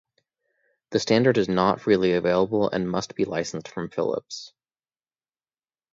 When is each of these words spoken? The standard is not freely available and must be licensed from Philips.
The 0.89 0.99
standard 0.99 1.37
is 1.37 1.47
not 1.47 1.79
freely 1.81 2.13
available 2.13 2.67
and 2.71 2.89
must 2.89 3.13
be 3.13 3.23
licensed 3.23 3.67
from 3.67 3.91
Philips. 3.91 4.51